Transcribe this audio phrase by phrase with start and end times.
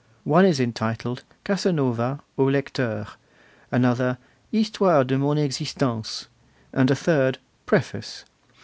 [0.23, 3.05] One is entitled 'Casanova au Lecteur',
[3.71, 4.17] another
[4.51, 6.27] 'Histoire de mon Existence',
[6.73, 8.25] and a third Preface.